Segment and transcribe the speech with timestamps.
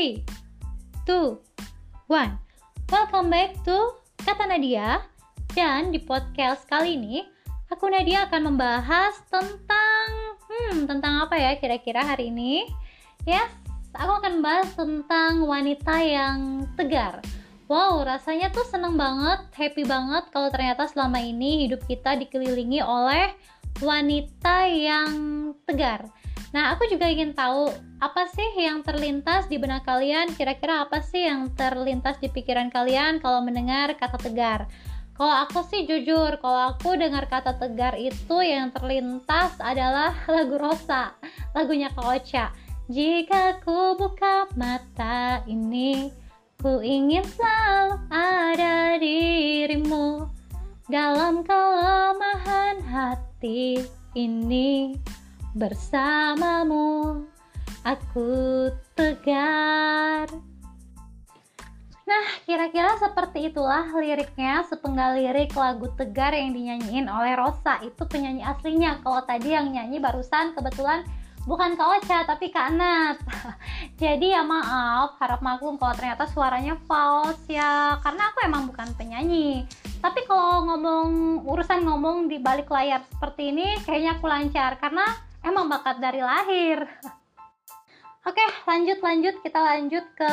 [0.00, 0.16] 3,
[1.04, 1.36] 2,
[2.08, 5.04] 1 Welcome back to Kata Nadia.
[5.52, 7.20] Dan di podcast kali ini
[7.68, 10.08] Aku Nadia akan membahas tentang
[10.48, 12.64] Hmm, tentang apa ya kira-kira hari ini?
[13.28, 13.52] Yes,
[13.92, 17.20] aku akan membahas tentang wanita yang tegar.
[17.68, 23.36] Wow, rasanya tuh seneng banget, happy banget kalau ternyata selama ini hidup kita dikelilingi oleh
[23.84, 25.12] wanita yang
[25.68, 26.08] tegar
[26.50, 27.70] Nah, aku juga ingin tahu
[28.02, 30.34] apa sih yang terlintas di benak kalian?
[30.34, 34.66] Kira-kira apa sih yang terlintas di pikiran kalian kalau mendengar kata tegar?
[35.14, 41.14] Kalau aku sih jujur, kalau aku dengar kata tegar itu yang terlintas adalah lagu Rosa,
[41.54, 42.50] lagunya Kak.
[42.90, 46.10] Jika ku buka mata ini,
[46.58, 50.26] ku ingin selalu ada dirimu
[50.90, 53.86] dalam kelemahan hati
[54.18, 54.98] ini
[55.50, 57.26] bersamamu
[57.82, 58.30] aku
[58.94, 60.30] tegar
[62.10, 67.78] Nah, kira-kira seperti itulah liriknya, sepenggal lirik lagu Tegar yang dinyanyiin oleh Rosa.
[67.86, 68.98] Itu penyanyi aslinya.
[68.98, 71.06] Kalau tadi yang nyanyi barusan kebetulan
[71.46, 73.22] bukan Kak Ocha, tapi Kak Nat.
[74.02, 79.70] Jadi ya maaf, harap maklum kalau ternyata suaranya false ya, karena aku emang bukan penyanyi.
[80.02, 81.08] Tapi kalau ngomong
[81.46, 86.84] urusan ngomong di balik layar seperti ini, kayaknya aku lancar karena emang bakat dari lahir.
[88.20, 89.34] Oke lanjut lanjut.
[89.40, 90.32] Kita lanjut ke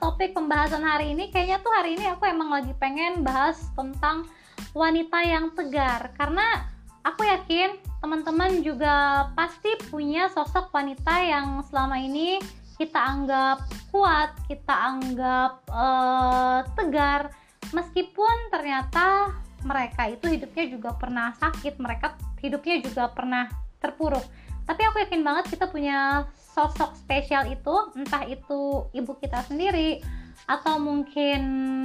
[0.00, 1.28] topik pembahasan hari ini.
[1.28, 4.24] Kayaknya tuh hari ini aku emang lagi pengen bahas tentang
[4.72, 6.16] wanita yang tegar.
[6.16, 6.64] Karena
[7.04, 12.40] aku yakin teman-teman juga pasti punya sosok wanita yang selama ini
[12.78, 17.34] kita anggap kuat, kita anggap uh, tegar,
[17.74, 19.34] meskipun ternyata
[19.66, 24.22] mereka itu hidupnya juga pernah sakit, mereka hidupnya juga pernah terpuruk
[24.68, 30.04] tapi aku yakin banget kita punya sosok spesial itu entah itu ibu kita sendiri
[30.48, 31.42] atau mungkin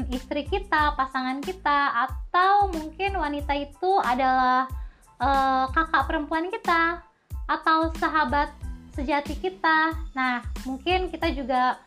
[0.08, 4.72] istri kita, pasangan kita, atau mungkin wanita itu adalah
[5.20, 7.04] uh, kakak perempuan kita
[7.52, 8.56] atau sahabat
[8.96, 9.92] sejati kita.
[10.16, 11.84] Nah, mungkin kita juga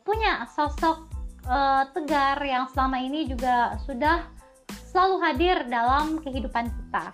[0.00, 1.12] punya sosok
[1.44, 4.24] uh, tegar yang selama ini juga sudah
[4.88, 7.12] selalu hadir dalam kehidupan kita.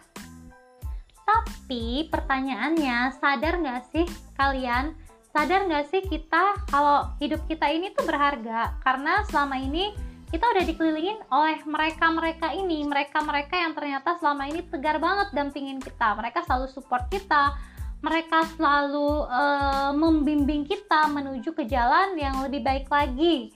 [1.30, 4.98] Tapi pertanyaannya, sadar nggak sih kalian?
[5.30, 8.74] Sadar nggak sih kita kalau hidup kita ini tuh berharga?
[8.82, 9.94] Karena selama ini
[10.34, 16.18] kita udah dikelilingin oleh mereka-mereka ini, mereka-mereka yang ternyata selama ini tegar banget dampingin kita.
[16.18, 17.54] Mereka selalu support kita,
[18.02, 23.54] mereka selalu uh, membimbing kita menuju ke jalan yang lebih baik lagi.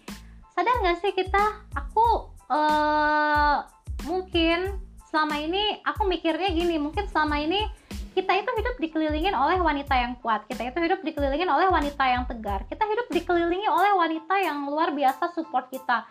[0.54, 1.66] Sadar nggak sih kita?
[1.74, 3.66] Aku uh,
[4.06, 4.83] mungkin
[5.14, 7.70] selama ini aku mikirnya gini mungkin selama ini
[8.18, 12.26] kita itu hidup dikelilingin oleh wanita yang kuat kita itu hidup dikelilingin oleh wanita yang
[12.26, 16.02] tegar kita hidup dikelilingi oleh wanita yang luar biasa support kita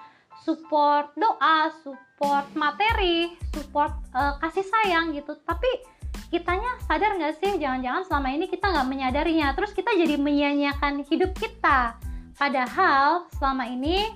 [0.44, 5.40] support doa support materi support uh, kasih sayang gitu.
[5.48, 5.68] Tapi
[6.30, 11.32] kitanya sadar nggak sih jangan-jangan selama ini kita nggak menyadarinya terus kita jadi menyia-nyiakan hidup
[11.40, 11.96] kita.
[12.36, 14.10] Padahal selama ini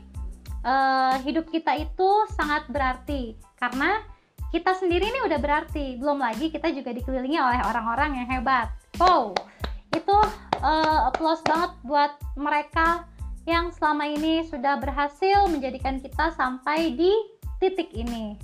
[0.66, 4.04] uh, hidup kita itu sangat berarti karena
[4.52, 6.00] kita sendiri ini udah berarti.
[6.00, 8.72] Belum lagi kita juga dikelilingi oleh orang-orang yang hebat.
[9.00, 9.36] Wow.
[9.92, 10.16] Itu
[10.64, 13.08] uh, applause banget buat mereka
[13.48, 17.12] yang selama ini sudah berhasil menjadikan kita sampai di
[17.64, 18.36] titik ini.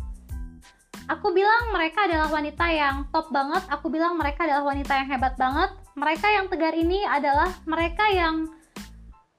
[1.12, 3.60] Aku bilang mereka adalah wanita yang top banget.
[3.68, 5.76] Aku bilang mereka adalah wanita yang hebat banget.
[6.00, 8.48] Mereka yang tegar ini adalah mereka yang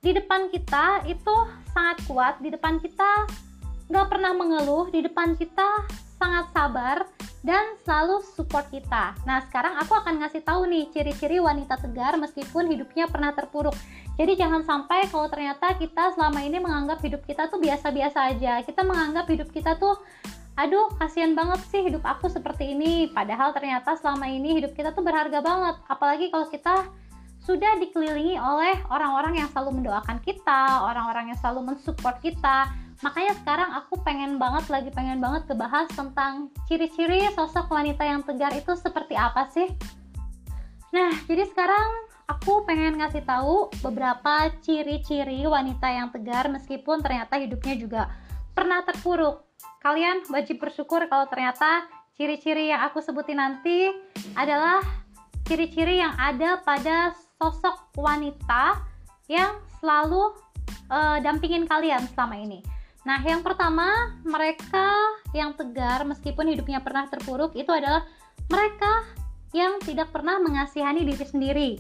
[0.05, 1.35] di depan kita itu
[1.73, 2.37] sangat kuat.
[2.45, 3.25] Di depan kita
[3.89, 5.85] nggak pernah mengeluh di depan kita
[6.17, 7.05] sangat sabar
[7.45, 9.13] dan selalu support kita.
[9.29, 13.77] Nah, sekarang aku akan ngasih tahu nih ciri-ciri wanita tegar meskipun hidupnya pernah terpuruk.
[14.17, 18.65] Jadi jangan sampai kalau ternyata kita selama ini menganggap hidup kita tuh biasa-biasa aja.
[18.65, 20.01] Kita menganggap hidup kita tuh
[20.55, 23.13] aduh kasihan banget sih hidup aku seperti ini.
[23.13, 25.77] Padahal ternyata selama ini hidup kita tuh berharga banget.
[25.85, 26.89] Apalagi kalau kita
[27.45, 32.73] sudah dikelilingi oleh orang-orang yang selalu mendoakan kita, orang-orang yang selalu mensupport kita,
[33.05, 38.49] makanya sekarang aku pengen banget lagi pengen banget kebahas tentang ciri-ciri sosok wanita yang tegar
[38.57, 39.69] itu seperti apa sih
[40.89, 47.77] nah jadi sekarang aku pengen ngasih tahu beberapa ciri-ciri wanita yang tegar meskipun ternyata hidupnya
[47.77, 48.03] juga
[48.57, 49.45] pernah terpuruk
[49.85, 51.85] kalian wajib bersyukur kalau ternyata
[52.17, 53.93] ciri-ciri yang aku sebutin nanti
[54.33, 54.81] adalah
[55.45, 58.81] ciri-ciri yang ada pada sosok wanita
[59.29, 60.33] yang selalu
[60.89, 62.74] uh, dampingin kalian selama ini.
[63.05, 64.97] Nah, yang pertama, mereka
[65.37, 68.09] yang tegar meskipun hidupnya pernah terpuruk itu adalah
[68.49, 69.05] mereka
[69.53, 71.71] yang tidak pernah mengasihani diri sendiri.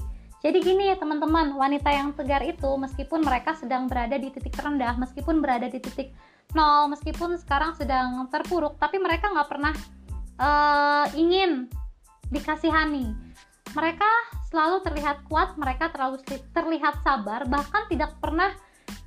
[0.44, 4.92] Jadi gini ya teman-teman, wanita yang tegar itu meskipun mereka sedang berada di titik terendah,
[5.00, 6.12] meskipun berada di titik
[6.52, 9.72] nol, meskipun sekarang sedang terpuruk, tapi mereka nggak pernah
[10.36, 11.72] uh, ingin
[12.28, 13.16] dikasihani.
[13.72, 14.10] Mereka
[14.52, 16.20] selalu terlihat kuat, mereka terlalu
[16.52, 18.52] terlihat sabar, bahkan tidak pernah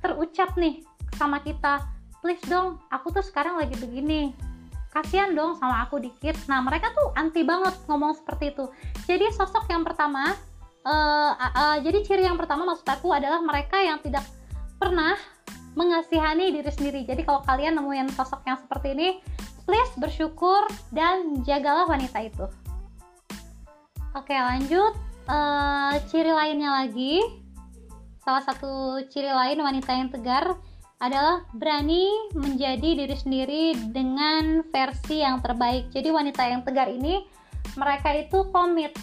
[0.02, 0.82] terucap nih
[1.14, 1.86] sama kita,
[2.20, 4.34] please dong, aku tuh sekarang lagi begini,
[4.92, 6.34] kasihan dong sama aku dikit.
[6.50, 8.64] Nah mereka tuh anti banget ngomong seperti itu.
[9.06, 10.34] Jadi sosok yang pertama
[10.82, 14.24] uh, uh, jadi ciri yang pertama maksud aku adalah mereka yang tidak
[14.80, 15.14] pernah
[15.78, 17.00] mengasihani diri sendiri.
[17.06, 19.08] Jadi kalau kalian nemuin sosok yang seperti ini,
[19.62, 22.46] please bersyukur dan jagalah wanita itu.
[24.16, 24.96] Oke, lanjut.
[25.28, 27.20] Uh, ciri lainnya lagi,
[28.24, 30.56] salah satu ciri lain wanita yang tegar
[30.98, 33.64] adalah berani menjadi diri sendiri
[33.94, 35.94] dengan versi yang terbaik.
[35.94, 37.22] Jadi wanita yang tegar ini
[37.78, 38.98] mereka itu komit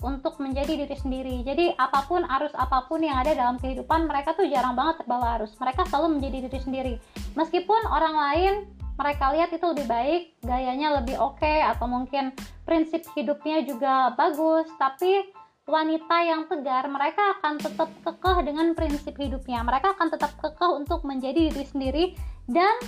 [0.00, 1.36] untuk menjadi diri sendiri.
[1.44, 5.40] Jadi apa pun arus apa pun yang ada dalam kehidupan mereka tuh jarang banget terbawa
[5.40, 5.52] arus.
[5.60, 6.94] Mereka selalu menjadi diri sendiri.
[7.36, 8.54] Meskipun orang lain
[8.96, 12.32] mereka lihat itu lebih baik, gayanya lebih oke okay, atau mungkin
[12.64, 15.20] prinsip hidupnya juga bagus, tapi
[15.66, 19.66] wanita yang tegar mereka akan tetap kekeh dengan prinsip hidupnya.
[19.66, 22.04] Mereka akan tetap kekeh untuk menjadi diri sendiri
[22.46, 22.78] dan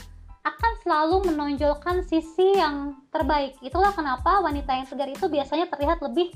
[0.47, 3.59] akan selalu menonjolkan sisi yang terbaik.
[3.61, 6.31] Itulah kenapa wanita yang tegar itu biasanya terlihat lebih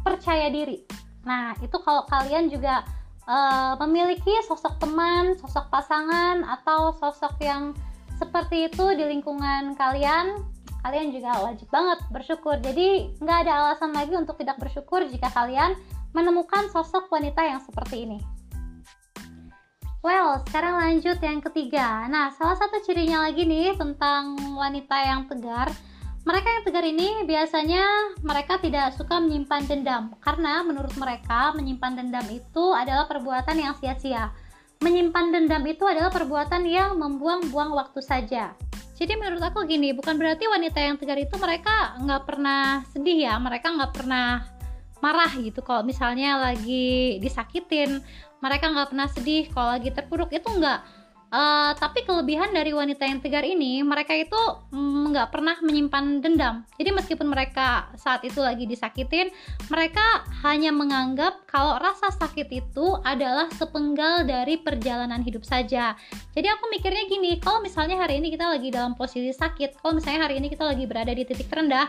[0.00, 0.82] percaya diri.
[1.28, 2.82] Nah, itu kalau kalian juga
[3.28, 7.76] uh, memiliki sosok teman, sosok pasangan, atau sosok yang
[8.16, 10.40] seperti itu di lingkungan kalian,
[10.82, 12.58] kalian juga wajib banget bersyukur.
[12.58, 15.78] Jadi, nggak ada alasan lagi untuk tidak bersyukur jika kalian
[16.12, 18.18] menemukan sosok wanita yang seperti ini.
[20.02, 22.10] Well, sekarang lanjut yang ketiga.
[22.10, 25.70] Nah, salah satu cirinya lagi nih tentang wanita yang tegar
[26.22, 27.82] mereka yang tegar ini biasanya
[28.22, 34.30] mereka tidak suka menyimpan dendam karena menurut mereka menyimpan dendam itu adalah perbuatan yang sia-sia.
[34.86, 38.54] Menyimpan dendam itu adalah perbuatan yang membuang-buang waktu saja.
[39.02, 43.34] Jadi menurut aku gini, bukan berarti wanita yang tegar itu mereka nggak pernah sedih ya,
[43.42, 44.46] mereka nggak pernah
[45.02, 47.98] marah gitu kalau misalnya lagi disakitin,
[48.38, 50.30] mereka nggak pernah sedih kalau lagi terpuruk.
[50.30, 51.01] Itu nggak
[51.32, 54.36] Uh, tapi kelebihan dari wanita yang tegar ini, mereka itu
[54.68, 56.60] mm, nggak mm, pernah menyimpan dendam.
[56.76, 59.32] Jadi meskipun mereka saat itu lagi disakitin,
[59.72, 65.96] mereka hanya menganggap kalau rasa sakit itu adalah sepenggal dari perjalanan hidup saja.
[66.36, 70.28] Jadi aku mikirnya gini, kalau misalnya hari ini kita lagi dalam posisi sakit, kalau misalnya
[70.28, 71.88] hari ini kita lagi berada di titik terendah,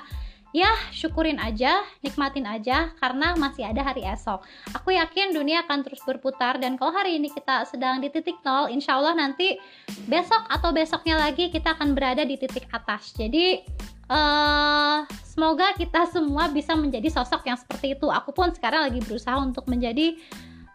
[0.53, 4.45] ya syukurin aja, nikmatin aja karena masih ada hari esok.
[4.77, 8.69] Aku yakin dunia akan terus berputar dan kalau hari ini kita sedang di titik nol,
[8.69, 9.57] insya Allah nanti
[10.05, 13.17] besok atau besoknya lagi kita akan berada di titik atas.
[13.17, 13.65] Jadi
[14.13, 18.07] uh, semoga kita semua bisa menjadi sosok yang seperti itu.
[18.13, 20.21] Aku pun sekarang lagi berusaha untuk menjadi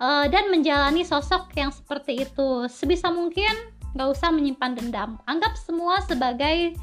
[0.02, 2.66] uh, dan menjalani sosok yang seperti itu.
[2.66, 3.54] Sebisa mungkin
[3.94, 5.10] gak usah menyimpan dendam.
[5.30, 6.74] Anggap semua sebagai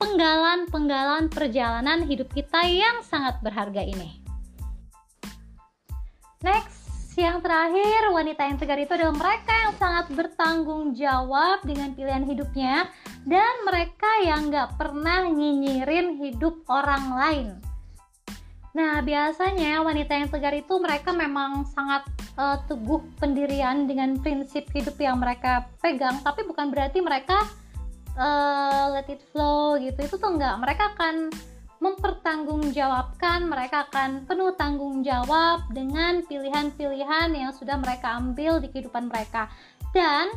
[0.00, 4.24] penggalan-penggalan perjalanan hidup kita yang sangat berharga ini.
[6.40, 6.88] Next,
[7.20, 12.88] yang terakhir, wanita yang tegar itu adalah mereka yang sangat bertanggung jawab dengan pilihan hidupnya
[13.28, 17.48] dan mereka yang gak pernah nyinyirin hidup orang lain.
[18.72, 22.08] Nah, biasanya wanita yang tegar itu mereka memang sangat
[22.40, 27.44] uh, teguh pendirian dengan prinsip hidup yang mereka pegang, tapi bukan berarti mereka
[28.16, 31.30] uh, let it flow gitu itu tuh enggak mereka akan
[31.80, 39.48] mempertanggungjawabkan mereka akan penuh tanggung jawab dengan pilihan-pilihan yang sudah mereka ambil di kehidupan mereka.
[39.96, 40.28] Dan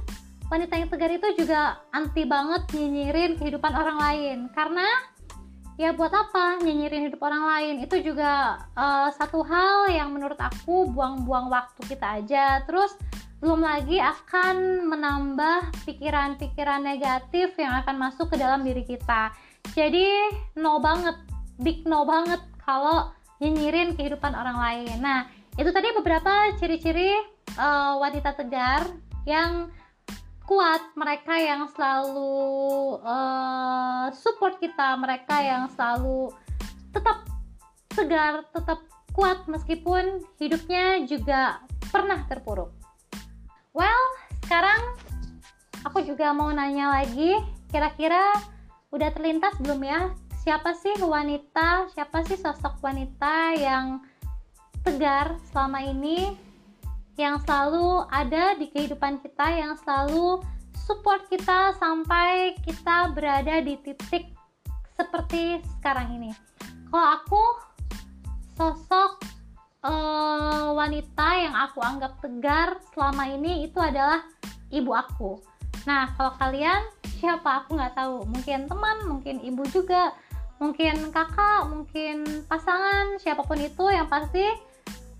[0.47, 4.37] wanita yang tegar itu juga anti banget nyinyirin kehidupan orang lain.
[4.55, 4.87] Karena
[5.75, 7.75] ya buat apa nyinyirin hidup orang lain?
[7.83, 12.63] Itu juga uh, satu hal yang menurut aku buang-buang waktu kita aja.
[12.63, 12.95] Terus
[13.43, 19.35] belum lagi akan menambah pikiran-pikiran negatif yang akan masuk ke dalam diri kita.
[19.75, 20.07] Jadi
[20.55, 21.19] no banget,
[21.59, 23.11] big no banget kalau
[23.43, 24.95] nyinyirin kehidupan orang lain.
[25.03, 25.27] Nah,
[25.59, 27.19] itu tadi beberapa ciri-ciri
[27.59, 28.87] uh, wanita tegar
[29.27, 29.67] yang
[30.47, 36.31] kuat, mereka yang selalu uh, support kita, mereka yang selalu
[36.95, 37.27] tetap
[37.91, 41.59] segar, tetap kuat meskipun hidupnya juga
[41.91, 42.82] pernah terpuruk.
[43.73, 44.05] Well,
[44.45, 45.01] sekarang
[45.81, 47.41] aku juga mau nanya lagi,
[47.73, 48.37] kira-kira
[48.93, 50.13] udah terlintas belum ya?
[50.45, 54.05] Siapa sih wanita, siapa sih sosok wanita yang
[54.85, 56.37] tegar selama ini,
[57.17, 60.45] yang selalu ada di kehidupan kita, yang selalu
[60.77, 64.37] support kita sampai kita berada di titik
[64.93, 66.29] seperti sekarang ini.
[66.93, 67.43] Kalau aku,
[68.53, 69.32] sosok
[69.83, 74.23] uh, wanita yang aku anggap tegar selama ini itu adalah
[74.71, 75.39] ibu aku.
[75.83, 76.81] Nah, kalau kalian
[77.19, 78.27] siapa aku nggak tahu.
[78.27, 80.15] Mungkin teman, mungkin ibu juga,
[80.59, 84.43] mungkin kakak, mungkin pasangan, siapa pun itu yang pasti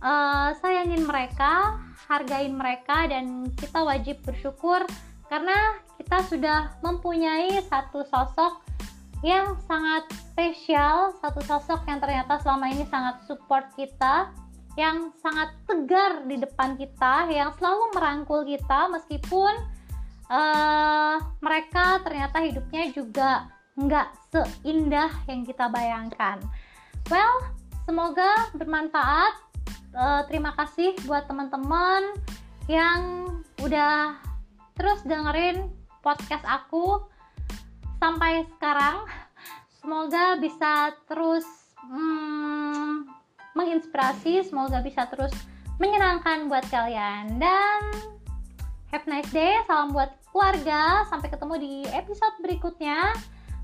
[0.03, 4.83] uh, sayangin mereka, hargain mereka dan kita wajib bersyukur
[5.31, 8.59] karena kita sudah mempunyai satu sosok
[9.23, 14.35] yang sangat spesial, satu sosok yang ternyata selama ini sangat support kita,
[14.73, 19.53] yang sangat tegar di depan kita, yang selalu merangkul kita meskipun
[20.33, 26.41] uh, mereka ternyata hidupnya juga nggak seindah yang kita bayangkan.
[27.09, 27.53] Well,
[27.85, 29.33] semoga bermanfaat.
[29.93, 32.17] Uh, terima kasih buat teman-teman
[32.65, 33.29] yang
[33.61, 34.17] udah
[34.73, 35.69] terus dengerin
[36.01, 36.97] podcast aku
[38.01, 39.05] sampai sekarang.
[39.83, 41.43] Semoga bisa terus
[41.83, 42.22] hmm,
[43.63, 45.31] menginspirasi, semoga bisa terus
[45.79, 47.81] menyenangkan buat kalian dan
[48.91, 49.57] have nice day.
[49.65, 51.07] Salam buat keluarga.
[51.07, 53.15] Sampai ketemu di episode berikutnya.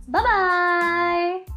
[0.10, 1.49] Bye bye.